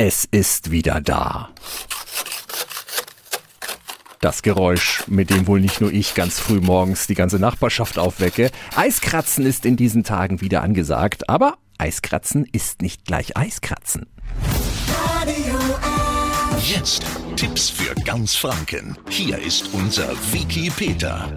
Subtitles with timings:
[0.00, 1.48] Es ist wieder da.
[4.20, 8.52] Das Geräusch, mit dem wohl nicht nur ich ganz früh morgens die ganze Nachbarschaft aufwecke.
[8.76, 14.06] Eiskratzen ist in diesen Tagen wieder angesagt, aber Eiskratzen ist nicht gleich Eiskratzen.
[16.62, 17.02] Jetzt
[17.34, 18.96] Tipps für ganz Franken.
[19.10, 21.28] Hier ist unser Wiki Peter.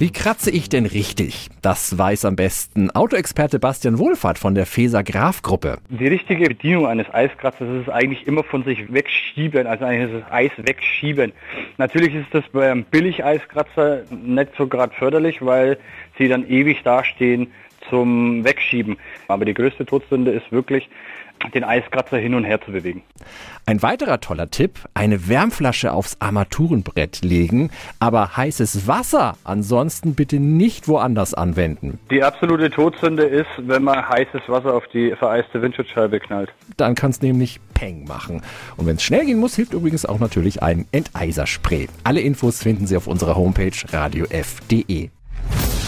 [0.00, 1.48] Wie kratze ich denn richtig?
[1.60, 5.78] Das weiß am besten Autoexperte Bastian Wohlfahrt von der Feser Graf Gruppe.
[5.88, 10.52] Die richtige Bedienung eines Eiskratzers ist eigentlich immer von sich wegschieben, also eigentlich das Eis
[10.56, 11.32] wegschieben.
[11.78, 15.78] Natürlich ist das beim Billig-Eiskratzer nicht so gerade förderlich, weil
[16.16, 17.48] sie dann ewig dastehen
[17.90, 18.96] zum Wegschieben.
[19.28, 20.88] Aber die größte Todsünde ist wirklich,
[21.54, 23.02] den Eiskratzer hin und her zu bewegen.
[23.66, 27.70] Ein weiterer toller Tipp, eine Wärmflasche aufs Armaturenbrett legen,
[28.00, 31.98] aber heißes Wasser ansonsten bitte nicht woanders anwenden.
[32.10, 36.50] Die absolute Todsünde ist, wenn man heißes Wasser auf die vereiste Windschutzscheibe knallt.
[36.76, 38.42] Dann kann es nämlich Peng machen.
[38.76, 41.88] Und wenn es schnell gehen muss, hilft übrigens auch natürlich ein Enteiserspray.
[42.04, 45.10] Alle Infos finden Sie auf unserer Homepage radiof.de.